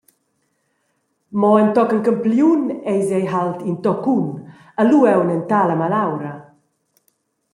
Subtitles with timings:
[1.39, 2.61] Mo entochen Campliun
[2.91, 4.25] eis ei halt in toccun
[4.79, 6.33] e lu aunc en tala malaura.